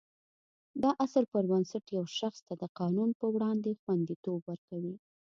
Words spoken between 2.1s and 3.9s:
شخص ته د قانون په وړاندې